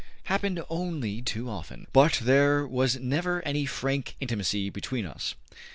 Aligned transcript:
happened 0.23 0.59
only 0.67 1.21
too 1.21 1.47
often. 1.47 1.85
But 1.93 2.13
there 2.23 2.65
was 2.65 2.97
never 2.99 3.43
any 3.47 3.67
frank 3.67 4.15
intimacy 4.19 4.71
between 4.71 5.05
as. 5.05 5.35